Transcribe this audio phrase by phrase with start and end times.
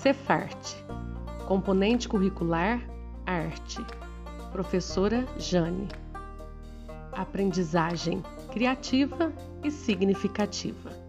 [0.00, 0.82] Cefarte.
[1.46, 2.80] Componente curricular
[3.26, 3.84] Arte.
[4.50, 5.88] Professora Jane.
[7.12, 9.30] Aprendizagem criativa
[9.62, 10.99] e significativa.